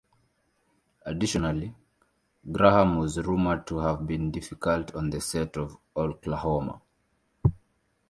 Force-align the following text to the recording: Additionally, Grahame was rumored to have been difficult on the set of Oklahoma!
Additionally, 1.05 1.75
Grahame 2.49 2.97
was 3.01 3.19
rumored 3.19 3.67
to 3.67 3.77
have 3.77 4.07
been 4.07 4.31
difficult 4.31 4.95
on 4.95 5.11
the 5.11 5.21
set 5.21 5.55
of 5.57 5.77
Oklahoma! 5.95 6.81